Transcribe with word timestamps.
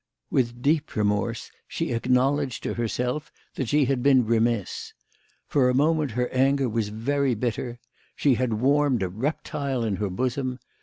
With 0.31 0.63
deep 0.63 0.95
remorse 0.95 1.51
she 1.67 1.91
acknowledged 1.91 2.63
to 2.63 2.73
herself 2.73 3.31
that 3.53 3.69
she 3.69 3.85
had 3.85 4.01
been 4.01 4.25
remiss. 4.25 4.93
For 5.45 5.69
a 5.69 5.75
moment 5.75 6.09
her 6.13 6.27
anger 6.29 6.67
was 6.67 6.89
very 6.89 7.35
bitter. 7.35 7.77
She 8.15 8.33
had 8.33 8.53
warmed 8.53 9.03
a 9.03 9.09
reptile 9.09 9.83
in 9.83 9.97
her 9.97 10.09
bosom. 10.09 10.57